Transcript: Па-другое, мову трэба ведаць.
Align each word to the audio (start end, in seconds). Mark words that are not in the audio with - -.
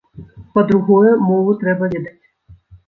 Па-другое, 0.55 1.11
мову 1.29 1.57
трэба 1.61 1.95
ведаць. 1.95 2.19